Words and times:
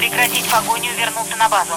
прекратить 0.00 0.50
погоню 0.50 0.90
и 0.90 0.98
вернуться 0.98 1.36
на 1.36 1.46
базу. 1.50 1.74